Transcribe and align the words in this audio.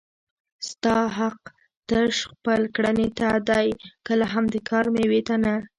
ستا 0.69 0.97
حق 1.17 1.39
تش 1.89 2.15
خپل 2.31 2.61
کړنې 2.75 3.07
ته 3.19 3.29
دی 3.49 3.67
کله 4.07 4.25
هم 4.33 4.45
د 4.53 4.55
کار 4.69 4.85
مېوې 4.95 5.21
ته 5.27 5.35
نه 5.43 5.55